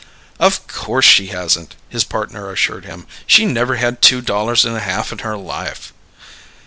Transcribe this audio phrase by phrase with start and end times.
[0.39, 3.05] "Of course she hasn't!" his partner assured him.
[3.27, 5.93] "She never had two dollars and a half in her life!"